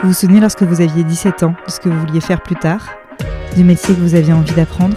[0.00, 2.54] Vous vous souvenez lorsque vous aviez 17 ans de ce que vous vouliez faire plus
[2.54, 2.86] tard
[3.56, 4.96] Du métier que vous aviez envie d'apprendre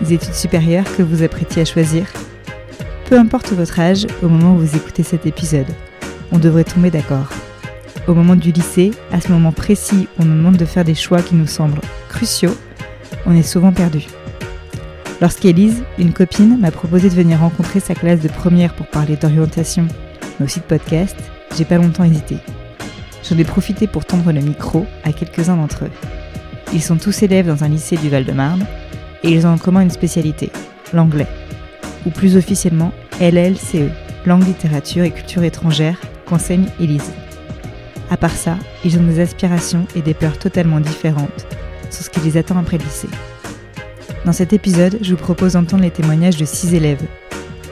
[0.00, 2.06] Des études supérieures que vous apprêtiez à choisir
[3.08, 5.68] Peu importe votre âge au moment où vous écoutez cet épisode,
[6.32, 7.28] on devrait tomber d'accord.
[8.08, 10.96] Au moment du lycée, à ce moment précis où on nous demande de faire des
[10.96, 12.56] choix qui nous semblent cruciaux,
[13.26, 14.08] on est souvent perdu.
[15.20, 19.86] Lorsqu'Élise, une copine, m'a proposé de venir rencontrer sa classe de première pour parler d'orientation,
[20.40, 21.16] mais aussi de podcast,
[21.56, 22.38] j'ai pas longtemps hésité.
[23.28, 25.90] J'en ai profité pour tendre le micro à quelques-uns d'entre eux.
[26.72, 28.64] Ils sont tous élèves dans un lycée du Val-de-Marne
[29.22, 30.50] et ils ont en commun une spécialité,
[30.92, 31.28] l'anglais,
[32.06, 33.90] ou plus officiellement LLCE,
[34.26, 37.12] langue, littérature et culture étrangère, qu'enseigne Élise.
[38.10, 41.46] À part ça, ils ont des aspirations et des peurs totalement différentes
[41.90, 43.08] sur ce qui les attend après le lycée.
[44.24, 47.02] Dans cet épisode, je vous propose d'entendre les témoignages de six élèves.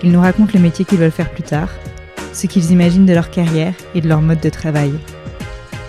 [0.03, 1.71] Ils nous racontent le métier qu'ils veulent faire plus tard,
[2.33, 4.93] ce qu'ils imaginent de leur carrière et de leur mode de travail.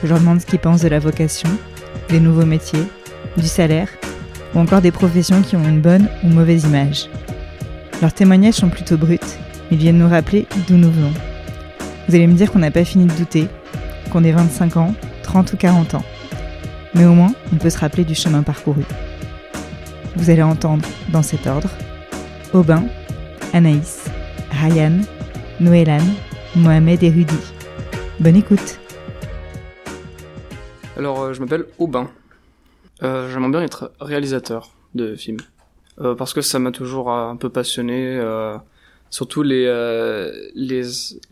[0.03, 1.49] Je leur demande ce qu'ils pensent de la vocation,
[2.09, 2.83] des nouveaux métiers,
[3.38, 3.88] du salaire,
[4.55, 7.08] ou encore des professions qui ont une bonne ou mauvaise image.
[8.02, 9.19] Leurs témoignages sont plutôt bruts,
[9.69, 11.13] ils viennent nous rappeler d'où nous venons.
[12.08, 13.47] Vous allez me dire qu'on n'a pas fini de douter,
[14.11, 16.03] qu'on ait 25 ans, 30 ou 40 ans.
[16.95, 18.83] Mais au moins, on peut se rappeler du chemin parcouru.
[20.15, 21.69] Vous allez entendre, dans cet ordre,
[22.53, 22.83] Aubin,
[23.53, 24.05] Anaïs,
[24.52, 24.99] Ryan,
[25.59, 26.03] Noélan,
[26.55, 27.39] Mohamed et Rudy.
[28.19, 28.80] Bonne écoute
[30.97, 32.09] Alors, euh, je m'appelle Aubin.
[33.03, 35.39] Euh, J'aimerais bien être réalisateur de films.
[36.00, 38.17] Euh, parce que ça m'a toujours euh, un peu passionné.
[38.17, 38.58] euh,
[39.09, 40.83] surtout les, euh, les,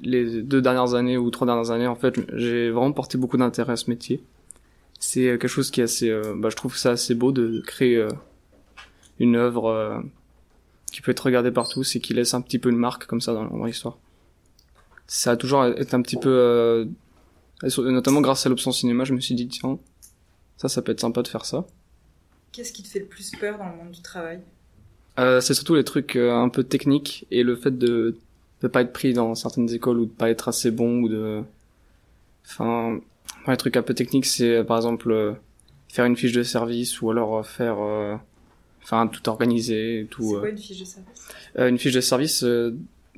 [0.02, 3.74] les deux dernières années ou trois dernières années, en fait, j'ai vraiment porté beaucoup d'intérêt
[3.74, 4.24] à ce métier.
[5.00, 6.12] C'est quelque chose qui est assez...
[6.36, 8.06] bah, je trouve ça assez beau de créer
[9.20, 10.04] une œuvre
[10.92, 13.22] qui peut être regardée par tous et qui laisse un petit peu une marque comme
[13.22, 13.98] ça dans, dans l'histoire.
[15.08, 16.88] Ça a toujours été un petit peu...
[17.64, 19.80] et sur- notamment grâce à l'option cinéma, je me suis dit, tiens,
[20.58, 21.66] ça, ça peut être sympa de faire ça.
[22.52, 24.40] Qu'est-ce qui te fait le plus peur dans le monde du travail?
[25.20, 28.18] Euh, c'est surtout les trucs euh, un peu techniques et le fait de
[28.62, 31.42] de pas être pris dans certaines écoles ou de pas être assez bon ou de
[32.46, 33.00] enfin
[33.48, 35.34] les trucs un peu techniques c'est euh, par exemple euh,
[35.88, 37.78] faire une fiche de service ou alors faire
[38.84, 40.50] enfin tout organiser et tout euh.
[40.50, 41.28] une fiche de service?
[41.58, 42.46] Une fiche de service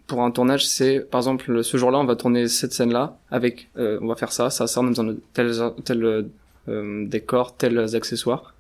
[0.08, 3.70] pour un tournage c'est par exemple ce jour-là on va tourner cette scène là avec
[3.78, 6.30] euh, on va faire ça ça ça on a besoin de tels tels
[6.68, 8.54] euh, décors tels accessoires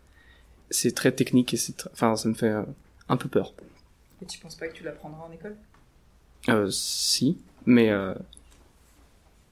[0.69, 2.63] c'est très technique et c'est tr- enfin ça me fait euh,
[3.09, 3.53] un peu peur
[4.21, 5.55] Et tu penses pas que tu l'apprendras en école?
[6.49, 8.13] Euh, si, mais euh,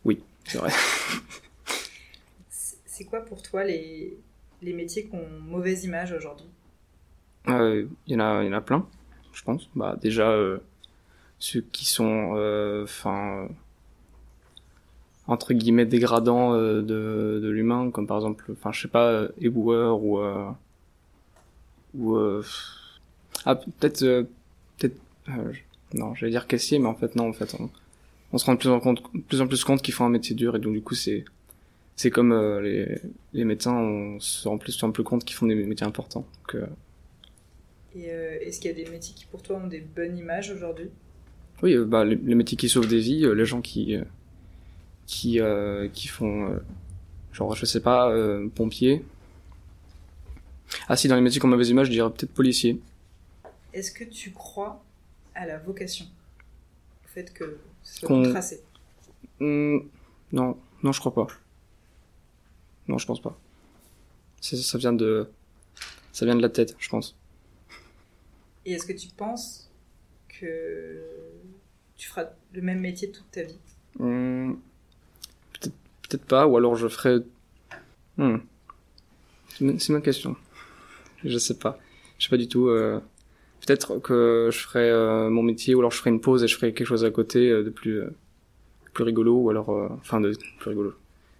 [0.05, 0.71] oui, c'est vrai.
[2.85, 4.17] C'est quoi pour toi les,
[4.61, 6.47] les métiers qui ont mauvaise image aujourd'hui?
[7.47, 8.87] Euh, Il y en a, il y en a plein,
[9.33, 9.69] je pense.
[9.75, 10.31] Bah déjà
[11.39, 13.47] ceux qui sont, euh, enfin,
[15.27, 20.03] entre guillemets dégradants euh, de, de l'humain, comme par exemple, enfin, je sais pas, éboueur
[20.03, 20.49] ou euh,
[21.95, 22.43] ou euh,
[23.45, 24.27] ah peut-être
[24.77, 24.97] peut-être
[25.93, 27.55] non, j'allais dire caissier, mais en fait non, en fait
[28.31, 30.35] on, se rend de plus en compte, plus en plus compte qu'ils font un métier
[30.35, 31.25] dur et donc du coup c'est
[31.95, 32.99] c'est comme les,
[33.33, 36.25] les médecins, on se rend plus en plus compte qu'ils font des métiers importants.
[37.95, 40.51] Et euh, est-ce qu'il y a des métiers qui pour toi ont des bonnes images
[40.51, 40.89] aujourd'hui?
[41.61, 44.03] Oui, euh, bah, les, les métiers qui sauvent des vies, euh, les gens qui euh,
[45.07, 46.59] qui euh, qui font euh,
[47.33, 49.03] genre je sais pas euh, pompier.
[50.87, 52.79] Ah si dans les métiers qui ont mauvaise image, je dirais peut-être policier.
[53.73, 54.83] Est-ce que tu crois
[55.35, 56.05] à la vocation
[57.05, 58.61] Au fait que ce soit Qu'on- tout tracé?
[59.39, 59.79] Hmm,
[60.31, 61.27] non, non je crois pas.
[62.87, 63.37] Non, je pense pas.
[64.41, 65.29] Ça vient de
[66.11, 67.15] ça vient de la tête, je pense.
[68.65, 69.68] Et est-ce que tu penses
[70.39, 71.01] que
[71.97, 73.57] tu feras le même métier toute ta vie
[73.97, 74.53] Hmm,
[75.53, 75.73] peut-être
[76.07, 77.17] peut-être pas, ou alors je ferais.
[78.17, 78.37] Hmm.
[79.49, 80.35] C'est ma- question.
[81.25, 81.77] Je sais pas.
[82.17, 82.67] Je sais pas du tout.
[82.69, 82.99] euh,
[83.65, 86.55] Peut-être que je ferais euh, mon métier, ou alors je ferais une pause et je
[86.55, 88.01] ferais quelque chose à côté euh, de plus
[88.93, 90.93] plus rigolo, ou alors enfin de plus rigolo.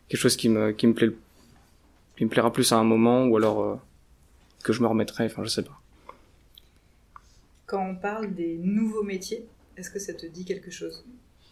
[0.09, 3.79] Quelque chose qui me qui me qui me plaira plus à un moment, ou alors
[4.63, 5.25] que je me remettrai.
[5.25, 5.78] Enfin, je sais pas.
[7.69, 9.45] Quand on parle des nouveaux métiers,
[9.77, 11.05] est-ce que ça te dit quelque chose?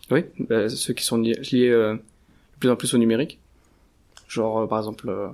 [0.09, 3.39] Oui, bah, ceux qui sont liés, liés, euh, de plus en plus au numérique.
[4.27, 5.27] Genre, euh, par exemple, euh,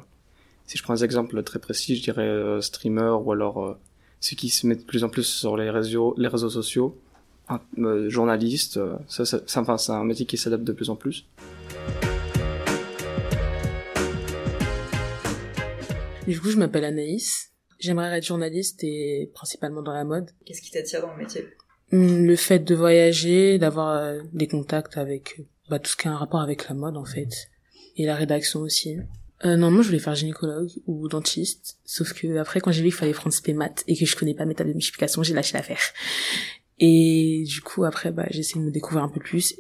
[0.68, 3.78] si je prends des exemples très précis, je dirais euh, streamer ou alors euh,
[4.20, 7.00] ceux qui se mettent de plus en plus sur les réseaux, les réseaux sociaux,
[7.48, 8.76] un, euh, journalistes.
[8.76, 11.26] euh, ça, ça, ça, enfin, c'est un métier qui s'adapte de plus en plus.
[16.28, 17.53] Du coup, je m'appelle Anaïs.
[17.80, 20.30] J'aimerais être journaliste et principalement dans la mode.
[20.46, 21.46] Qu'est-ce qui t'attire dans le métier?
[21.92, 26.08] Hum, Le fait de voyager, d'avoir euh, des contacts avec euh, bah, tout ce qui
[26.08, 27.50] a un rapport avec la mode en fait,
[27.98, 28.98] et la rédaction aussi.
[29.46, 32.88] Euh, non, moi je voulais faire gynécologue ou dentiste, sauf que après quand j'ai vu
[32.88, 35.34] qu'il fallait prendre spé maths et que je connais pas mes tables de multiplication, j'ai
[35.34, 35.82] lâché l'affaire.
[36.80, 39.56] Et du coup après bah j'ai essayé de me découvrir un peu plus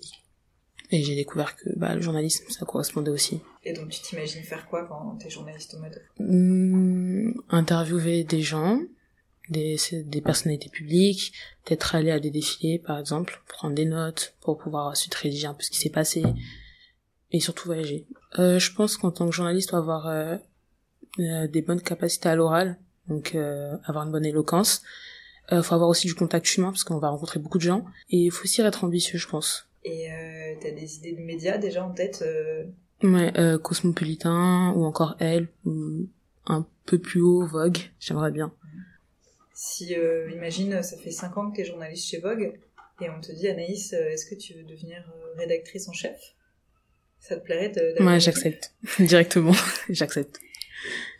[0.89, 3.41] et j'ai découvert que bah le journalisme ça correspondait aussi.
[3.65, 6.01] Et donc tu t'imagines faire quoi quand t'es journaliste au mode?
[6.19, 6.72] Hum,
[7.53, 8.79] interviewer des gens,
[9.49, 11.33] des, des personnalités publiques,
[11.63, 15.53] peut-être aller à des défilés par exemple, prendre des notes pour pouvoir ensuite rédiger un
[15.53, 16.23] peu ce qui s'est passé
[17.31, 18.05] et surtout voyager.
[18.39, 20.37] Euh, je pense qu'en tant que journaliste, on avoir euh,
[21.19, 22.77] euh, des bonnes capacités à l'oral,
[23.07, 24.81] donc euh, avoir une bonne éloquence.
[25.51, 28.17] Il faut avoir aussi du contact humain parce qu'on va rencontrer beaucoup de gens et
[28.17, 29.67] il faut aussi être ambitieux, je pense.
[29.83, 30.07] Et
[30.61, 32.23] t'as des idées de médias déjà en tête
[33.03, 36.07] Ouais, Cosmopolitain ou encore Elle ou
[36.45, 38.53] un peu plus haut Vogue, j'aimerais bien.
[39.53, 39.93] Si
[40.33, 42.53] imagine, ça fait 5 ans que t'es journaliste chez Vogue
[43.01, 45.03] et on te dit Anaïs, est-ce que tu veux devenir
[45.37, 46.19] rédactrice en chef?
[47.19, 48.73] Ça te plairait de Ouais, j'accepte.
[48.99, 49.53] Directement,
[49.89, 50.39] j'accepte.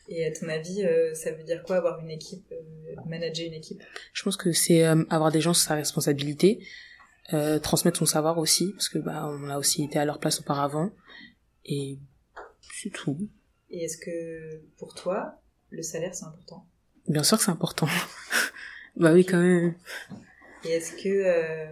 [0.10, 3.54] Et à ton avis, euh, ça veut dire quoi avoir une équipe, euh, manager une
[3.54, 3.82] équipe?
[4.12, 6.60] Je pense que c'est euh, avoir des gens sur sa responsabilité,
[7.64, 10.92] transmettre son savoir aussi, parce que bah on a aussi été à leur place auparavant,
[11.66, 11.98] et
[12.76, 13.18] c'est tout.
[13.72, 15.42] Et est-ce que pour toi,
[15.74, 16.66] le salaire c'est important
[17.08, 17.88] Bien sûr que c'est important.
[18.96, 19.76] bah oui, quand même.
[20.64, 21.68] Et est-ce que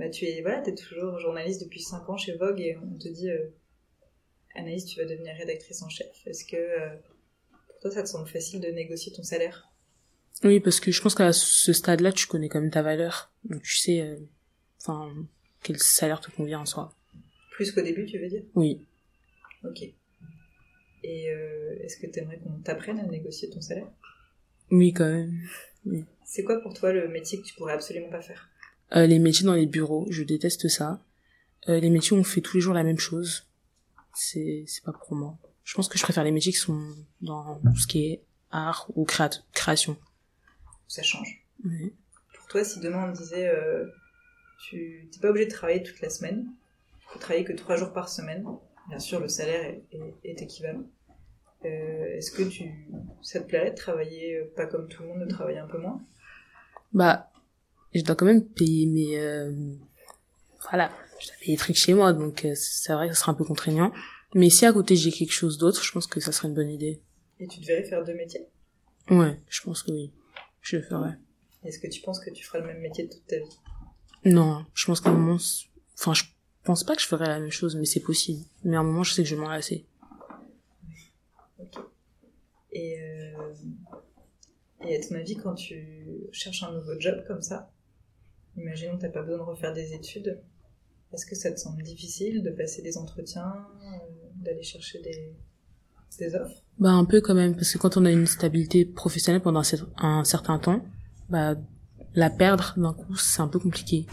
[0.00, 3.08] bah, tu es voilà, es toujours journaliste depuis 5 ans chez Vogue et on te
[3.08, 3.50] dit euh,
[4.54, 6.26] Anaïs, tu vas devenir rédactrice en chef.
[6.26, 6.88] Est-ce que euh,
[7.68, 9.68] pour toi, ça te semble facile de négocier ton salaire?
[10.42, 13.30] Oui, parce que je pense qu'à ce stade-là, tu connais quand même ta valeur.
[13.44, 14.16] Donc tu sais euh,
[14.80, 15.12] enfin
[15.62, 16.94] quel salaire te convient en soi.
[17.50, 18.44] Plus qu'au début, tu veux dire?
[18.54, 18.80] Oui.
[19.64, 19.82] Ok.
[21.02, 21.26] Et
[21.82, 23.88] est-ce que tu aimerais qu'on t'apprenne à négocier ton salaire?
[24.70, 25.40] Oui, quand même.
[25.84, 26.04] Oui.
[26.24, 28.48] C'est quoi pour toi le métier que tu pourrais absolument pas faire?
[28.96, 31.02] Euh, les métiers dans les bureaux, je déteste ça.
[31.68, 33.46] Euh, les métiers où on fait tous les jours la même chose,
[34.14, 35.38] c'est c'est pas pour moi.
[35.64, 36.80] Je pense que je préfère les métiers qui sont
[37.20, 39.96] dans tout ce qui est art ou création.
[40.88, 41.44] Ça change.
[41.64, 41.92] Oui.
[42.34, 43.86] Pour toi, si demain on disait euh,
[44.68, 46.46] tu t'es pas obligé de travailler toute la semaine,
[47.00, 48.44] tu peux travailler que trois jours par semaine.
[48.90, 49.84] Bien sûr, le salaire est,
[50.24, 50.82] est, équivalent.
[51.64, 52.64] Euh, Est-ce que tu
[53.22, 55.78] ça te plairait de travailler euh, pas comme tout le monde, de travailler un peu
[55.78, 56.02] moins?
[56.92, 57.30] Bah
[57.94, 59.52] je dois quand même payer mes euh,
[60.70, 60.90] voilà
[61.20, 63.36] je dois payer les trucs chez moi donc euh, c'est vrai que ce sera un
[63.36, 63.92] peu contraignant.
[64.34, 66.70] Mais si à côté j'ai quelque chose d'autre je pense que ça serait une bonne
[66.70, 67.00] idée.
[67.38, 68.48] Et tu devrais faire deux métiers?
[69.08, 70.12] Ouais je pense que oui
[70.62, 71.12] je le ferai
[71.62, 73.58] est-ce que tu penses que tu feras le même métier toute ta vie?
[74.24, 75.38] Non je pense qu'à un moment
[75.94, 76.24] enfin je
[76.64, 79.02] pense pas que je ferai la même chose mais c'est possible mais à un moment
[79.02, 79.86] je sais que je vais m'en lasser
[81.58, 81.78] ok
[82.72, 83.54] et euh...
[84.86, 87.70] et à ton avis quand tu cherches un nouveau job comme ça
[88.56, 90.38] Imaginons que tu n'as pas besoin de refaire des études.
[91.12, 93.86] Est-ce que ça te semble difficile de passer des entretiens, euh,
[94.36, 95.34] d'aller chercher des,
[96.18, 96.62] des offres?
[96.78, 99.62] Bah un peu quand même, parce que quand on a une stabilité professionnelle pendant
[99.98, 100.84] un certain temps,
[101.28, 101.56] bah
[102.14, 104.06] la perdre d'un coup c'est un peu compliqué.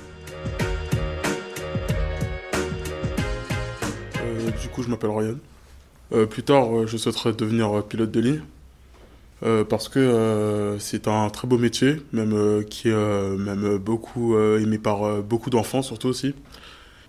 [4.62, 5.36] Du coup je m'appelle Ryan.
[6.14, 8.42] Euh, plus tard je souhaiterais devenir pilote de ligne.
[9.44, 14.38] Euh, parce que euh, c'est un très beau métier, même euh, qui est même beaucoup
[14.38, 16.34] aimé par beaucoup d'enfants surtout aussi.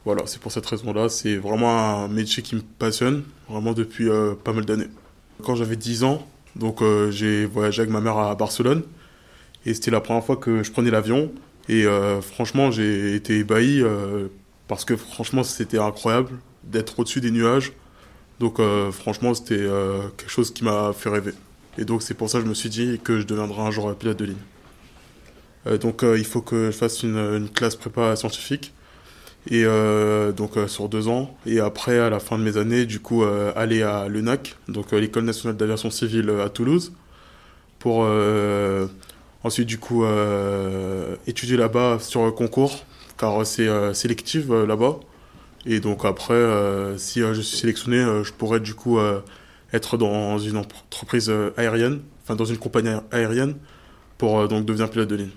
[0.05, 4.08] Voilà, c'est pour cette raison-là, c'est vraiment un métier qui me passionne, vraiment depuis
[4.44, 4.89] pas mal d'années.
[5.43, 8.82] Quand j'avais 10 ans, donc j'ai voyagé avec ma mère à Barcelone,
[9.67, 11.31] et c'était la première fois que je prenais l'avion,
[11.69, 11.84] et
[12.22, 13.82] franchement j'ai été ébahi,
[14.67, 16.31] parce que franchement c'était incroyable
[16.69, 17.72] d'être au-dessus des nuages,
[18.41, 18.60] donc
[18.93, 19.67] franchement c'était
[20.17, 21.32] quelque chose qui m'a fait rêver.
[21.79, 23.94] Et donc c'est pour ça que je me suis dit que je deviendrai un jour
[23.94, 24.37] pilote de ligne.
[25.67, 28.72] Euh, donc euh, il faut que je fasse une, classe prépa scientifique
[29.51, 33.01] et euh, donc sur deux ans et après à la fin de mes années du
[33.01, 36.93] coup aller à l'ENAC donc l'école nationale d'aviation civile à Toulouse
[37.79, 38.06] pour
[39.44, 40.05] ensuite du coup
[41.27, 42.84] étudier là-bas sur concours
[43.17, 44.98] car c'est sélectif là-bas
[45.67, 46.41] et donc après
[46.98, 48.98] si je suis sélectionné je pourrais du coup
[49.72, 53.56] être dans une entreprise euh, aérienne, enfin dans une compagnie aérienne,
[54.17, 55.31] pour euh, donc devenir pilote de ligne.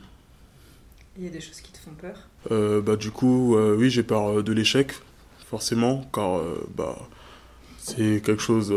[1.17, 2.15] Il y a des choses qui te font peur?
[2.51, 4.93] Euh, bah, Du coup, oui, j'ai peur de l'échec,
[5.49, 6.41] forcément, car
[6.75, 6.97] bah,
[7.77, 8.73] c'est quelque chose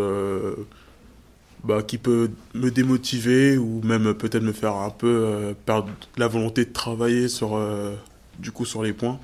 [1.62, 6.64] bah, qui peut me démotiver ou même peut-être me faire un peu perdre la volonté
[6.64, 7.58] de travailler sur,
[8.40, 9.20] du coup, sur les points.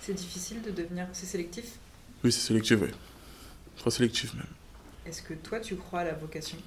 [0.00, 1.06] C'est difficile de devenir...
[1.12, 1.78] C'est sélectif
[2.24, 2.88] Oui, c'est sélectif, oui.
[3.76, 4.46] Très sélectif même.
[5.06, 6.58] Est-ce que toi, tu crois à la vocation?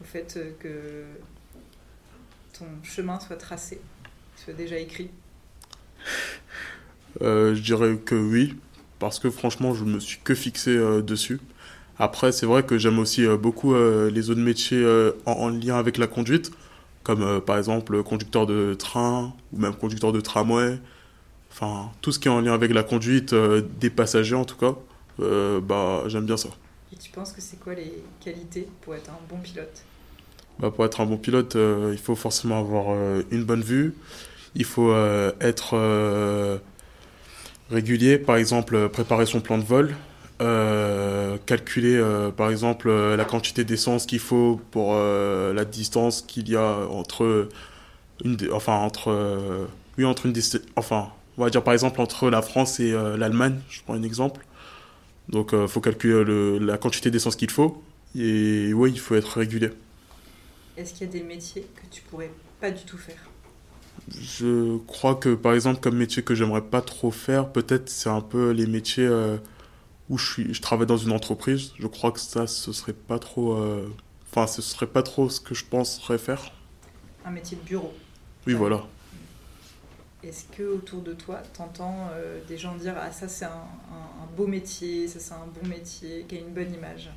[0.00, 1.04] Au fait euh, que
[2.58, 3.80] ton chemin soit tracé,
[4.36, 5.10] soit déjà écrit?
[7.20, 8.56] Euh, Je dirais que oui,
[8.98, 11.40] parce que franchement, je me suis que fixé euh, dessus.
[11.98, 14.84] Après, c'est vrai que j'aime aussi beaucoup les autres métiers
[15.26, 16.50] en, lien avec la conduite,
[17.04, 20.80] comme par exemple conducteur de train ou même conducteur de tramway.
[21.52, 24.74] Enfin, tout ce qui est en lien avec la conduite des passagers en tout cas,
[25.18, 26.48] bah, j'aime bien ça.
[26.92, 29.84] Et tu penses que c'est quoi les qualités pour être un bon pilote?
[30.58, 32.96] Bah, Pour être un bon pilote, il faut forcément avoir
[33.30, 33.94] une bonne vue,
[34.54, 34.94] il faut
[35.40, 36.60] être
[37.70, 39.94] régulier, par exemple préparer son plan de vol,
[40.42, 46.48] euh, calculer euh, par exemple euh, la quantité d'essence qu'il faut pour la distance qu'il
[46.48, 47.48] y a entre
[48.24, 49.68] une enfin entre
[49.98, 50.34] oui entre une
[50.74, 54.44] enfin on va dire par exemple entre la France et l'Allemagne je prends un exemple
[55.28, 57.82] donc il faut calculer le, la quantité d'essence qu'il faut
[58.14, 59.70] et oui il faut être régulier
[60.76, 63.18] est-ce qu'il y a des métiers que tu pourrais pas du tout faire?
[64.08, 68.22] Je crois que par exemple comme métier que j'aimerais pas trop faire, peut-être c'est un
[68.22, 69.36] peu les métiers euh,
[70.08, 71.72] où je suis, je travaille dans une entreprise.
[71.78, 73.86] Je crois que ça, ce serait pas trop, euh,
[74.30, 76.52] enfin ce serait pas trop ce que je penserais faire.
[77.24, 77.92] Un métier de bureau.
[78.46, 78.86] Oui, voilà.
[80.24, 83.66] Est-ce que autour de toi, t'entends euh, des gens dire ah ça c'est un,
[84.36, 87.10] beau métier, ça c'est un bon métier, qui a une bonne image?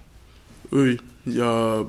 [0.71, 0.97] Oui,
[1.27, 1.83] y a,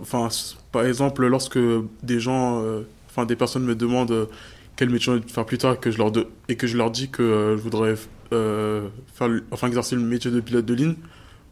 [0.71, 1.59] par exemple lorsque
[2.03, 2.63] des gens,
[3.09, 4.29] enfin des personnes me demandent
[4.77, 6.13] quel métier de faire plus tard que je leur
[6.49, 7.95] et que je leur dis que euh, je voudrais
[8.33, 10.95] euh, faire enfin exercer le métier de pilote de ligne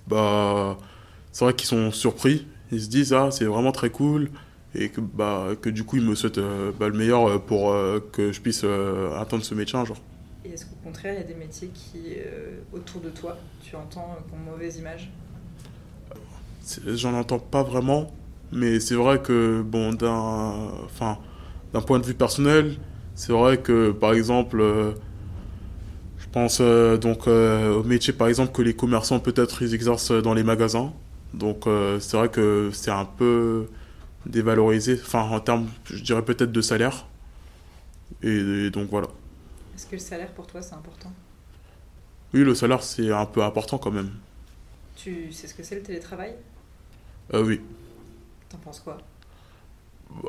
[0.07, 0.77] bah
[1.33, 4.31] c'est vrai qu'ils sont surpris ils se disent ah c'est vraiment très cool
[4.75, 7.75] et que bah que du coup ils me souhaitent euh, bah, le meilleur pour
[8.13, 8.65] que je puisse
[9.17, 9.97] atteindre ce métier un jour
[10.45, 12.17] et est-ce qu'au contraire il y a des métiers qui
[12.73, 15.11] autour de toi tu entends pour mauvaise image?
[16.87, 18.13] J'en entends pas vraiment
[18.53, 21.19] mais c'est vrai que bon d'un enfin
[21.73, 22.77] d'un point de vue personnel
[23.15, 24.93] c'est vrai que, par exemple, euh,
[26.19, 30.11] je pense euh, donc euh, au métier, par exemple, que les commerçants, peut-être, ils exercent
[30.11, 30.93] dans les magasins.
[31.33, 31.65] Donc,
[31.99, 33.67] c'est vrai que c'est un peu
[34.27, 37.07] dévalorisé, enfin, en termes, je dirais peut-être de salaire.
[38.23, 39.09] Et, donc, voilà.
[39.75, 41.13] Est-ce que le salaire, pour toi, c'est important?
[42.33, 44.11] Oui, le salaire, c'est un peu important quand même.
[44.97, 46.35] Tu sais ce que c'est le télétravail?
[47.33, 47.61] Oui.
[48.49, 48.99] T'en penses quoi?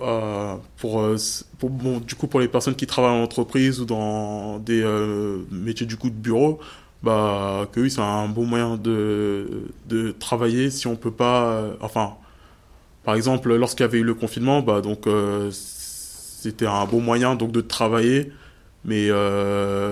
[0.01, 1.17] Euh, pour, euh,
[1.59, 5.43] pour, bon, du coup, pour les personnes qui travaillent en entreprise ou dans des euh,
[5.51, 6.59] métiers du coup de bureau,
[7.03, 11.75] bah, que oui, c'est un bon moyen de, de travailler si on peut pas.
[11.81, 12.15] enfin,
[13.05, 15.07] par exemple, lorsqu'il y avait eu le confinement, bah, donc,
[15.51, 18.31] c'était un bon moyen donc, de travailler,
[18.83, 19.12] mais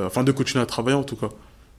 [0.05, 1.29] enfin, de continuer à travailler en tout cas.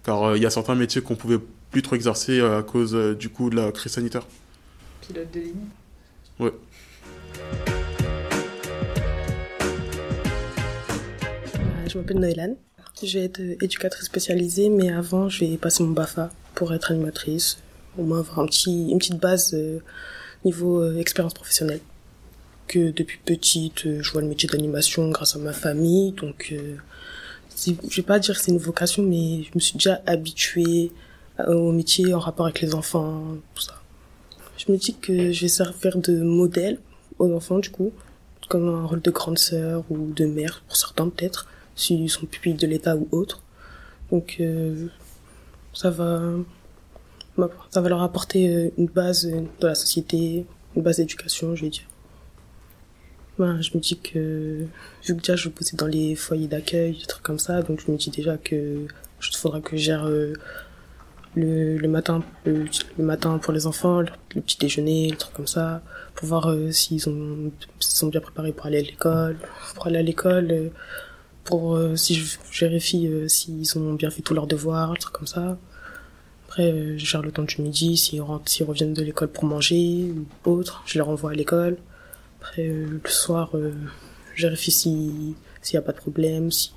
[0.04, 1.38] Car il y a certains métiers qu'on pouvait
[1.70, 4.26] plus trop exercer à cause du coup de la crise sanitaire.
[5.00, 5.54] Pilote de ligne
[6.38, 6.52] Ouais.
[11.94, 12.56] je m'appelle Noëlan.
[13.02, 17.58] Je vais être éducatrice spécialisée, mais avant, je vais passer mon BAFA pour être animatrice,
[17.98, 19.78] au moins avoir un petit, une petite base euh,
[20.44, 21.80] niveau euh, expérience professionnelle.
[22.66, 26.54] Que depuis petite, euh, je vois le métier d'animation grâce à ma famille, donc
[27.56, 30.90] je vais pas dire que c'est une vocation, mais je me suis déjà habituée
[31.46, 33.22] au métier en rapport avec les enfants,
[33.54, 33.80] tout ça.
[34.56, 36.78] Je me dis que je vais servir de modèle
[37.18, 37.92] aux enfants, du coup,
[38.48, 41.46] comme un rôle de grande sœur ou de mère, pour certains peut-être,
[41.76, 43.42] s'ils sont pupilles de l'État ou autre.
[44.10, 44.86] Donc euh,
[45.72, 46.20] ça va
[47.70, 51.70] ça va leur apporter euh, une base de la société, une base d'éducation, je vais
[51.70, 51.84] dire.
[53.36, 54.66] Voilà, je me dis que
[55.04, 57.90] vu que déjà je poser dans les foyers d'accueil, des trucs comme ça, donc je
[57.90, 60.34] me dis déjà que il faudra que je gère euh,
[61.34, 62.66] le, le matin le,
[62.98, 65.82] matin pour les enfants, le, petit déjeuner, des trucs comme ça,
[66.14, 67.50] pour voir s'ils ont
[67.80, 69.36] s'ils sont bien préparés pour aller à l'école,
[69.74, 70.70] pour aller à l'école
[71.44, 75.12] pour euh, si je vérifie euh, s'ils ont bien fait tous leurs devoirs, un truc
[75.12, 75.58] comme ça.
[76.54, 80.12] Après, euh, je gère le temps du midi, s'ils reviennent de l'école pour manger
[80.46, 81.76] ou autre, je les renvoie à l'école.
[82.40, 83.50] Après, le soir,
[84.36, 85.34] je vérifie s'il
[85.72, 86.72] n'y a pas de problème, si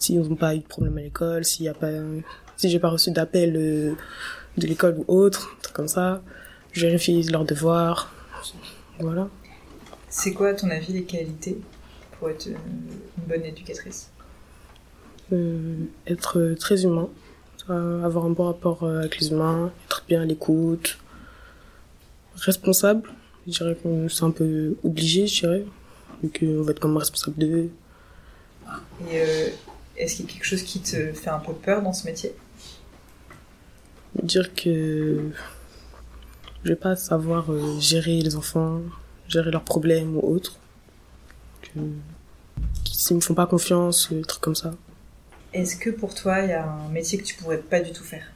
[0.00, 1.92] s'ils n'ont pas eu de problème à l'école, s'il y a pas,
[2.56, 6.20] si j'ai pas reçu d'appel de l'école ou autre, truc comme ça.
[6.72, 8.12] Je vérifie leurs devoirs.
[8.98, 9.28] Voilà.
[10.08, 11.56] C'est quoi, à ton avis, les qualités
[12.18, 12.56] pour être une
[13.28, 14.10] bonne éducatrice?
[15.32, 17.21] Euh, Être très humain, euh,
[17.68, 20.98] avoir un bon rapport euh, avec les humains, être bien à l'écoute,
[22.36, 23.08] responsable.
[23.46, 25.64] Je dirais que c'est un peu obligé, je dirais,
[26.22, 27.70] vu qu'on va être comme responsable d'eux.
[29.10, 29.22] Et
[29.96, 32.34] est-ce qu'il y a quelque chose qui te fait un peu peur dans ce métier?
[34.22, 35.30] Dire que
[36.62, 37.46] je vais pas savoir
[37.80, 38.80] gérer les enfants,
[39.28, 40.58] gérer leurs problèmes ou autres
[42.84, 44.72] qui, ne me font pas confiance, des trucs comme ça.
[45.52, 48.04] Est-ce que pour toi, il y a un métier que tu pourrais pas du tout
[48.04, 48.30] faire?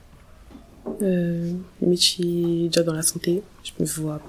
[1.03, 4.21] Euh, Les métiers déjà dans la santé, je me vois.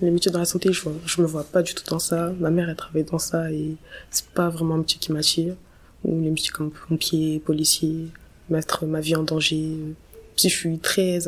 [0.00, 2.32] Les métiers dans la santé, je, je me vois pas du tout dans ça.
[2.38, 3.76] Ma mère, elle travaille dans ça et
[4.10, 5.54] c'est pas vraiment un métier qui m'attire.
[6.04, 8.08] Ou les métiers comme pompier, policier,
[8.48, 9.76] mettre ma vie en danger.
[10.36, 11.18] Si je suis très,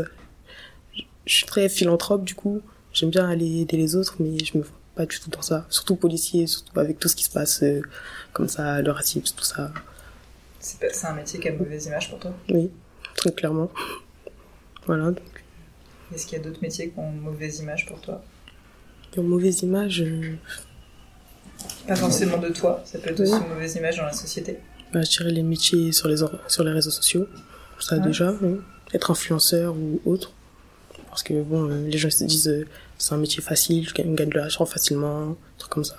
[1.27, 2.61] je suis très philanthrope du coup,
[2.93, 5.67] j'aime bien aller aider les autres, mais je me vois pas du tout dans ça.
[5.71, 7.81] Surtout policier, surtout avec tout ce qui se passe euh,
[8.33, 9.73] comme ça, le racisme, tout ça.
[10.61, 12.33] C'est un métier qui a mauvaise image pour toi.
[12.51, 12.71] Oui,
[13.15, 13.71] très clairement.
[14.87, 15.13] Voilà.
[16.15, 18.23] Est-ce qu'il y a d'autres métiers qui ont une mauvaise image pour toi
[19.17, 20.35] Une mauvaise image, euh,
[21.87, 23.29] Pas forcément de toi, ça peut être Oui.
[23.31, 24.59] aussi une mauvaise image dans la société.
[24.93, 26.17] bah, je dirais les métiers sur les,
[26.49, 27.27] sur les réseaux sociaux.
[27.79, 28.03] Ça Ouais.
[28.03, 28.57] déjà, oui.
[28.95, 30.33] être influenceur ou autre.
[31.09, 34.31] Parce que bon, euh, les gens se disent euh, c'est un métier facile, on gagne
[34.31, 35.97] de l'argent facilement, trucs comme ça.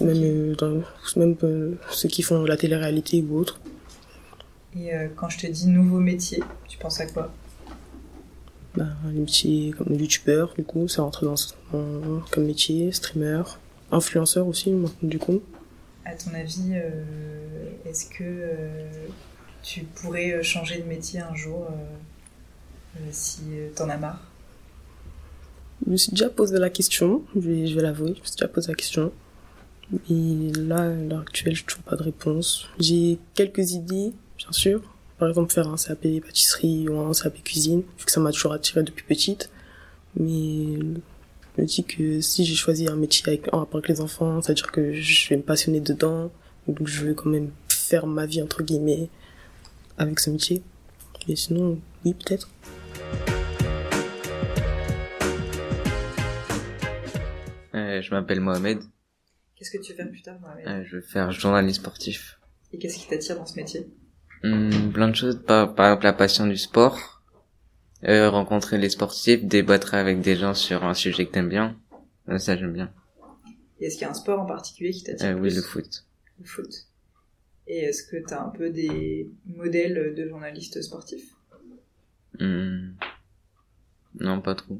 [0.00, 0.82] Même, euh, dans,
[1.16, 3.60] même euh, ceux qui font la télé-réalité ou autre.
[4.76, 7.32] Et euh, quand je te dis nouveau métier, tu penses à quoi?
[8.74, 13.42] Bah, les métiers comme youtubeur, du coup, ça rentre dans ce- dans- comme métier, streamer,
[13.92, 15.40] influenceur aussi, du coup.
[16.04, 18.90] À ton avis, euh, est-ce que euh,
[19.62, 23.42] tu pourrais changer de métier un jour euh, si
[23.76, 24.20] t'en as marre?
[25.86, 28.36] Je me suis déjà posé la question, je vais, je vais l'avouer, je me suis
[28.36, 29.12] déjà posé la question.
[30.08, 32.68] Mais là, à l'heure actuelle, j'ai toujours pas de réponse.
[32.78, 34.80] J'ai quelques idées, bien sûr.
[35.18, 38.52] Par exemple, faire un CAP pâtisserie ou un CAP cuisine, vu que ça m'a toujours
[38.52, 39.50] attiré depuis petite.
[40.16, 40.78] Mais
[41.56, 44.42] je me dis que si j'ai choisi un métier avec, en rapport avec les enfants,
[44.42, 46.30] c'est-à-dire que je vais me passionner dedans,
[46.66, 49.08] donc je veux quand même faire ma vie, entre guillemets,
[49.98, 50.62] avec ce métier.
[51.28, 52.50] Mais sinon, oui, peut-être.
[57.74, 58.80] Euh, je m'appelle Mohamed.
[59.64, 62.38] Qu'est-ce que tu veux faire plus tard, Mohamed Euh, je veux faire journaliste sportif.
[62.74, 63.86] Et qu'est-ce qui t'attire dans ce métier
[64.42, 67.22] Hum, plein de choses, par, par exemple la passion du sport,
[68.06, 71.80] euh, rencontrer les sportifs, débattre avec des gens sur un sujet que t'aimes bien.
[72.28, 72.92] Euh, ça j'aime bien.
[73.80, 76.04] Et est-ce qu'il y a un sport en particulier qui t'attire oui, le foot.
[76.40, 76.70] Le foot.
[77.66, 81.34] Et est-ce que t'as un peu des modèles de journalistes sportifs
[82.38, 82.94] Hum,
[84.20, 84.78] Non, pas trop.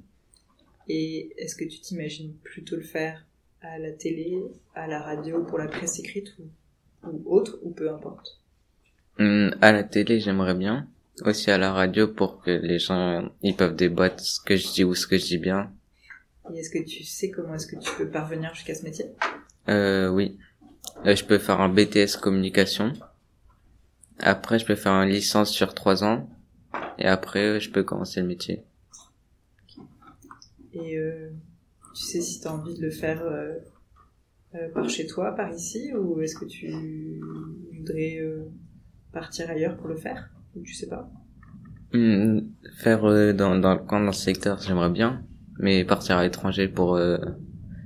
[0.88, 3.24] Et est-ce que tu t'imagines plutôt le faire
[3.64, 4.42] à la télé,
[4.74, 6.44] à la radio, pour la presse écrite ou,
[7.08, 8.40] ou autre, ou peu importe
[9.18, 10.88] Hum, à la télé, j'aimerais bien.
[11.24, 14.84] Aussi à la radio pour que les gens, ils peuvent débattre ce que je dis
[14.84, 15.70] ou ce que je dis bien.
[16.52, 19.06] Et est-ce que tu sais comment est-ce que tu peux parvenir jusqu'à ce métier?
[19.68, 20.36] Euh, oui.
[21.06, 22.92] Euh, je peux faire un BTS communication.
[24.18, 26.28] Après, je peux faire une licence sur trois ans.
[26.98, 28.62] Et après, je peux commencer le métier.
[30.72, 31.30] Et euh,
[31.94, 33.54] tu sais si tu as envie de le faire euh,
[34.54, 36.70] euh, par chez toi, par ici, ou est-ce que tu
[37.76, 38.44] voudrais euh,
[39.12, 41.10] partir ailleurs pour le faire Ou tu sais pas?
[41.92, 42.40] Hmm,
[42.78, 45.24] faire euh, dans, dans le coin, dans ce secteur, j'aimerais bien.
[45.58, 47.18] Mais partir à l'étranger pour, euh,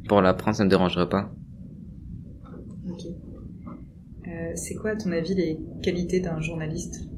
[0.08, 1.32] pour l'apprendre, ça me dérangerait pas.
[2.88, 3.04] Ok.
[4.28, 7.08] Euh, c'est quoi, à ton avis, les qualités d'un journaliste?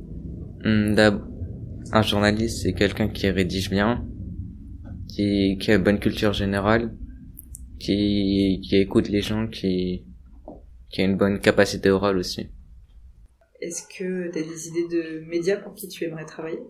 [0.64, 1.26] D'ab-
[1.92, 4.09] un journaliste, c'est quelqu'un qui rédige bien,
[5.12, 6.92] qui, qui a une bonne culture générale,
[7.78, 10.04] qui, qui écoute les gens, qui,
[10.90, 12.48] qui a une bonne capacité orale aussi.
[13.60, 16.60] Est-ce que tu as des idées de médias pour qui tu aimerais travailler?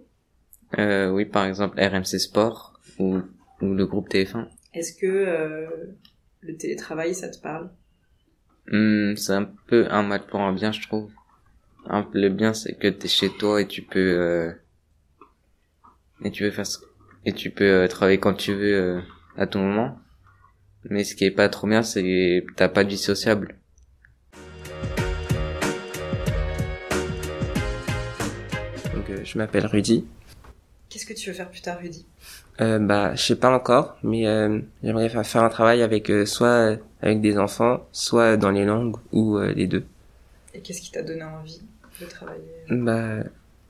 [0.79, 3.19] Euh, oui, par exemple RMC Sport ou,
[3.61, 4.49] ou le groupe TF1.
[4.75, 5.69] Est-ce que euh,
[6.41, 7.71] le télétravail, ça te parle?
[8.69, 11.11] Hmm, c'est un peu un mal pour un bien, je trouve.
[11.87, 14.53] Un le bien, c'est que t'es chez toi et tu peux euh,
[16.25, 16.79] et tu peux faire ce-
[17.25, 19.01] et tu peux euh, travailler quand tu veux euh,
[19.37, 19.99] à tout moment.
[20.89, 23.57] Mais ce qui est pas trop bien, c'est que t'as pas de vie sociable.
[28.95, 30.05] Donc, euh, je m'appelle Rudy.
[30.89, 32.07] Qu'est-ce que tu veux faire plus tard, Rudy?
[32.61, 36.27] Euh, bah, je sais pas encore, mais euh, j'aimerais fa- faire un travail avec euh,
[36.27, 39.85] soit euh, avec des enfants, soit dans les langues ou euh, les deux.
[40.53, 41.63] Et qu'est-ce qui t'a donné envie
[42.01, 42.45] de travailler?
[42.71, 43.23] Bah,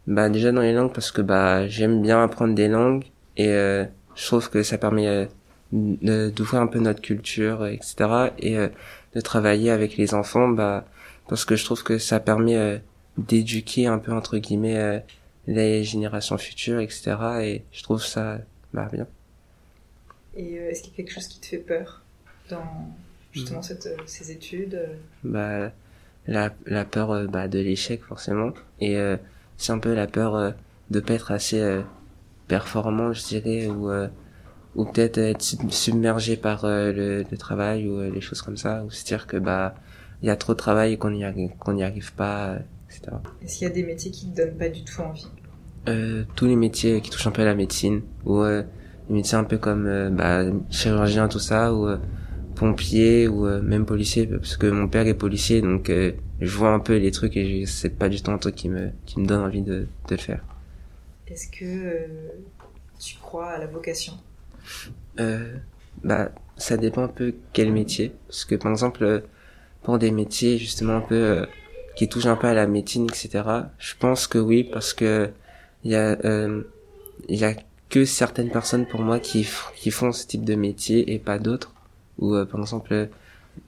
[0.06, 3.04] bah déjà dans les langues parce que bah j'aime bien apprendre des langues
[3.36, 3.84] et euh,
[4.16, 5.26] je trouve que ça permet euh,
[5.72, 8.32] de- d'ouvrir un peu notre culture, euh, etc.
[8.38, 8.68] Et euh,
[9.14, 10.84] de travailler avec les enfants, bah
[11.28, 12.78] parce que je trouve que ça permet euh,
[13.18, 14.98] d'éduquer un peu entre guillemets euh,
[15.46, 17.16] les générations futures, etc.
[17.42, 18.38] Et je trouve ça
[18.74, 19.06] bah bien.
[20.36, 22.02] Et euh, est-ce qu'il y a quelque chose qui te fait peur
[22.48, 22.64] dans
[23.32, 25.72] justement cette, euh, ces études euh, bah
[26.26, 29.16] la la peur euh, bah de l'échec forcément et euh,
[29.56, 30.50] c'est un peu la peur euh,
[30.90, 31.82] de pas être assez euh,
[32.54, 34.08] performant je dirais ou euh,
[34.78, 38.56] ou peut-être être sub- submergé par euh, le, le travail ou euh, les choses comme
[38.64, 39.74] ça ou se dire que bah
[40.22, 42.56] il y a trop de travail et qu'on y arrive qu'on n'y arrive pas
[42.88, 43.00] etc
[43.42, 45.28] Est-ce qu'il y a des métiers qui te donnent pas du tout envie?
[45.88, 48.62] Euh, tous les métiers qui touchent un peu à la médecine ou euh,
[49.08, 51.96] les métiers un peu comme euh, bah, chirurgien tout ça ou euh,
[52.54, 56.70] pompier ou euh, même policier parce que mon père est policier donc euh, je vois
[56.72, 59.26] un peu les trucs et c'est pas du tout un truc qui me qui me
[59.26, 60.42] donne envie de, de le faire.
[61.30, 62.06] Est-ce que euh,
[62.98, 64.14] tu crois à la vocation?
[65.20, 65.54] Euh,
[66.02, 68.12] bah, ça dépend un peu quel métier.
[68.26, 69.20] Parce que, par exemple, euh,
[69.84, 71.46] pour des métiers, justement, un peu, euh,
[71.94, 73.44] qui touchent un peu à la médecine, etc.,
[73.78, 75.30] je pense que oui, parce que
[75.84, 76.62] il y a, euh,
[77.28, 77.54] il y a
[77.88, 81.72] que certaines personnes, pour moi, qui, qui font ce type de métier et pas d'autres.
[82.18, 83.08] Ou, euh, par exemple,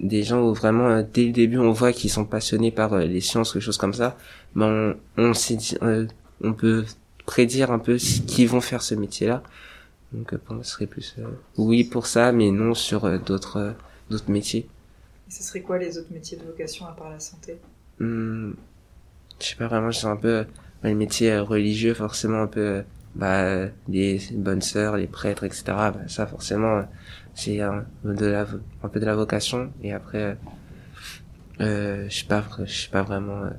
[0.00, 3.52] des gens où vraiment, dès le début, on voit qu'ils sont passionnés par les sciences,
[3.52, 4.16] quelque chose comme ça.
[4.56, 5.76] Ben, on, on s'est dit,
[6.42, 6.84] on peut
[7.26, 9.42] prédire un peu ce- qui vont faire ce métier-là.
[10.12, 11.24] Donc euh, pour moi, ce serait plus euh,
[11.58, 13.72] oui pour ça, mais non sur euh, d'autres euh,
[14.10, 14.68] d'autres métiers.
[15.28, 17.58] Et ce serait quoi les autres métiers de vocation à part la santé?
[18.00, 18.54] Hum,
[19.40, 20.44] je sais pas vraiment, je suis un peu euh,
[20.84, 22.82] les métiers religieux, forcément un peu
[23.14, 25.92] bah les bonnes sœurs, les prêtres, etc.
[25.92, 26.82] Bah, ça forcément
[27.34, 28.46] c'est un, de la
[28.82, 29.72] un peu de la vocation.
[29.82, 30.36] Et après,
[31.58, 33.50] je sais pas, je sais pas vraiment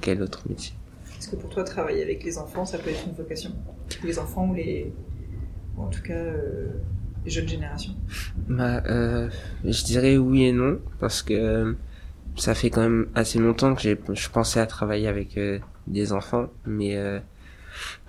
[0.00, 0.74] quel autre métier.
[1.24, 3.50] Est-ce que pour toi, travailler avec les enfants, ça peut être une vocation
[4.04, 4.92] Les enfants ou les.
[5.78, 6.68] en tout cas, euh,
[7.24, 7.94] les jeunes générations
[8.46, 9.30] Bah, euh,
[9.64, 11.72] je dirais oui et non parce que euh,
[12.36, 16.50] ça fait quand même assez longtemps que je pensais à travailler avec euh, des enfants,
[16.66, 16.98] mais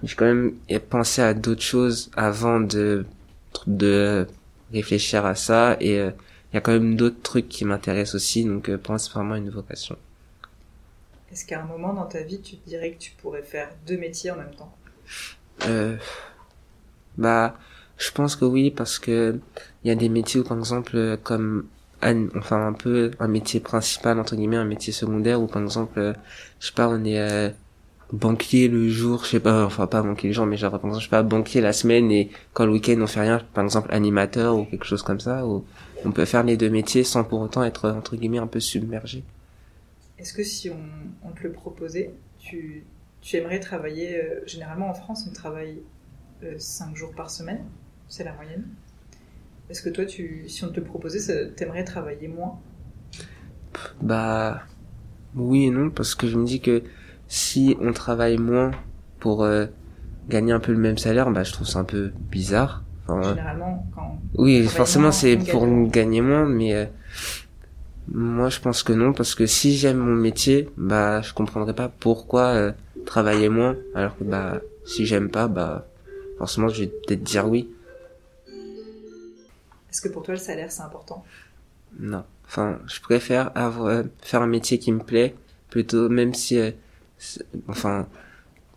[0.03, 0.51] j'ai quand même
[0.89, 4.27] pensé à d'autres choses avant de
[4.73, 8.67] réfléchir à ça et il y a quand même d'autres trucs qui m'intéressent aussi donc
[8.67, 9.95] euh, c'est vraiment une vocation.
[11.31, 13.97] Est-ce qu'à un moment dans ta vie, tu te dirais que tu pourrais faire deux
[13.97, 14.73] métiers en même temps?
[15.67, 15.97] Euh,
[17.17, 17.57] bah,
[17.97, 19.39] je pense que oui, parce que
[19.83, 21.67] il y a des métiers où, par exemple, comme
[22.01, 26.13] un- enfin un peu un métier principal entre guillemets, un métier secondaire où, par exemple,
[26.59, 27.49] je sais pas, on est euh,
[28.13, 30.99] banquier le jour, je sais pas, enfin pas banquier le jour, mais genre par exemple,
[31.01, 33.89] je sais pas, banquier la semaine et quand le week-end on fait rien, par exemple
[33.93, 35.65] animateur ou quelque chose comme ça, où
[36.05, 39.23] on peut faire les deux métiers sans pour autant être entre guillemets un peu submergé.
[40.17, 40.79] Est-ce que si on,
[41.23, 42.83] on te le proposait, tu,
[43.21, 45.81] tu aimerais travailler euh, Généralement en France, on travaille
[46.57, 47.65] 5 jours par semaine,
[48.07, 48.65] c'est la moyenne.
[49.69, 52.59] Est-ce que toi, tu, si on te le proposait, ça- t'aimerais travailler moins?
[54.01, 54.61] Bah
[55.35, 56.83] oui et non parce que je me dis que
[57.27, 58.71] si on travaille moins
[59.19, 59.65] pour euh,
[60.29, 62.83] gagner un peu le même salaire, bah je trouve ça un peu bizarre.
[63.07, 66.85] Enfin, Généralement, quand oui, forcément c'est gagne pour gagner moins, mais euh,
[68.11, 71.89] moi je pense que non parce que si j'aime mon métier, bah je comprendrais pas
[71.89, 72.71] pourquoi euh,
[73.05, 75.87] travailler moins alors que bah si j'aime pas, bah
[76.37, 77.69] forcément je vais peut-être dire oui.
[79.95, 81.23] Est-ce que pour toi, le salaire, c'est important?
[82.01, 82.25] Non.
[82.45, 85.35] Enfin, je préfère avoir, euh, faire un métier qui me plaît,
[85.69, 86.71] plutôt, même si, euh,
[87.69, 88.05] enfin,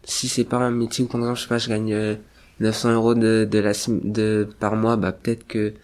[0.04, 2.14] si c'est pas un métier où, par exemple, je sais pas, je gagne euh,
[2.60, 5.74] 900 euros de, de la, de, par mois, bah, peut-être que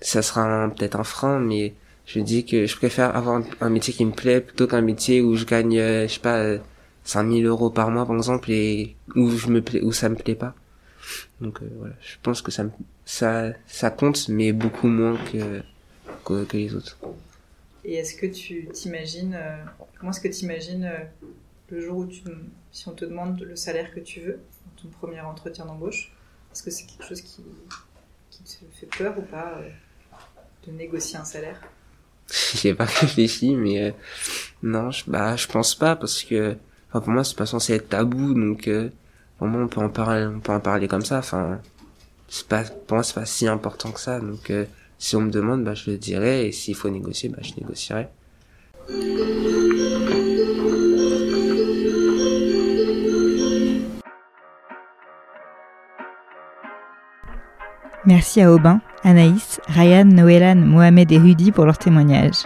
[0.00, 1.74] ça sera peut-être un frein, mais
[2.06, 5.36] je dis que je préfère avoir un, métier qui me plaît plutôt qu'un métier où
[5.36, 6.58] je gagne, euh, je sais pas, euh,
[7.04, 10.34] 5000 euros par mois, par exemple, et où je me plais, où ça me plaît
[10.34, 10.54] pas.
[11.40, 11.94] Donc, euh, voilà.
[12.00, 12.64] Je pense que ça,
[13.04, 15.62] ça, ça compte, mais beaucoup moins que,
[16.24, 16.98] que, les autres.
[17.84, 19.56] Et est-ce que tu t'imagines, euh,
[19.98, 20.90] comment est-ce que tu imagines
[21.70, 22.22] le jour où tu,
[22.72, 24.40] si on te demande le salaire que tu veux,
[24.80, 26.12] ton premier entretien d'embauche,
[26.52, 27.42] est-ce que c'est quelque chose qui,
[28.30, 29.68] qui te fait peur ou pas euh,
[30.66, 31.60] de négocier un salaire?
[32.54, 33.90] J'ai pas réfléchi, mais euh,
[34.62, 36.56] non, je, bah je pense pas parce que,
[36.88, 38.90] enfin pour moi c'est pas censé être tabou, donc euh,
[39.38, 41.18] pour moi on peut en parler, on peut en parler comme ça.
[41.18, 41.60] Enfin,
[42.28, 44.64] c'est pas, pour moi c'est pas si important que ça, donc euh,
[44.98, 48.08] si on me demande, bah je le dirai et s'il faut négocier, bah je négocierai.
[58.06, 62.44] Merci à Aubin, Anaïs, Ryan, Noélan, Mohamed et Rudy pour leur témoignage.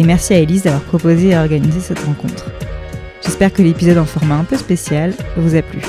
[0.00, 2.50] Et merci à Elise d'avoir proposé et organisé cette rencontre.
[3.22, 5.80] J'espère que l'épisode en format un peu spécial vous a plu.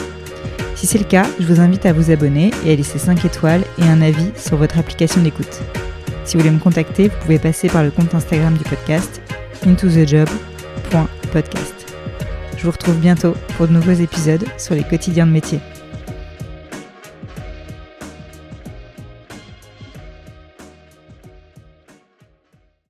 [0.75, 3.63] Si c'est le cas, je vous invite à vous abonner et à laisser 5 étoiles
[3.79, 5.61] et un avis sur votre application d'écoute.
[6.23, 9.21] Si vous voulez me contacter, vous pouvez passer par le compte Instagram du podcast
[9.65, 11.95] intothejob.podcast.
[12.57, 15.59] Je vous retrouve bientôt pour de nouveaux épisodes sur les quotidiens de métier.